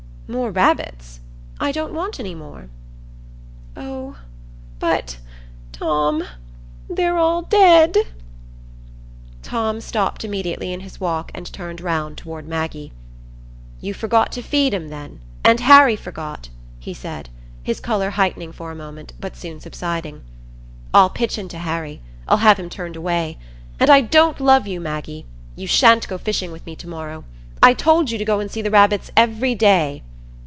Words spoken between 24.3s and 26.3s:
love you, Maggie. You sha'n't go